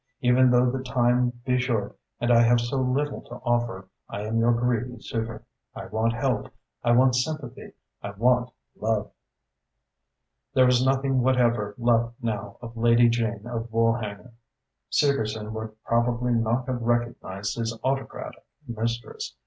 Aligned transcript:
Even 0.21 0.49
though 0.49 0.67
the 0.71 0.81
time 0.81 1.29
be 1.45 1.59
short 1.59 1.95
and 2.19 2.31
I 2.33 2.41
have 2.41 2.59
so 2.59 2.77
little 2.77 3.21
to 3.21 3.35
offer, 3.45 3.87
I 4.09 4.23
am 4.23 4.39
your 4.39 4.51
greedy 4.51 4.99
suitor. 4.99 5.45
I 5.75 5.85
want 5.85 6.13
help, 6.13 6.47
I 6.83 6.89
want 6.93 7.13
sympathy, 7.15 7.73
I 8.01 8.09
want 8.09 8.49
love." 8.79 9.11
There 10.55 10.65
was 10.65 10.83
nothing 10.83 11.21
whatever 11.21 11.75
left 11.77 12.15
now 12.19 12.57
of 12.63 12.75
Lady 12.75 13.09
Jane 13.09 13.45
of 13.45 13.69
Woolhanger. 13.71 14.31
Segerson 14.89 15.51
would 15.53 15.75
probably 15.83 16.33
not 16.33 16.65
have 16.65 16.81
recognised 16.81 17.57
his 17.59 17.77
autocratic 17.83 18.43
mistress. 18.67 19.35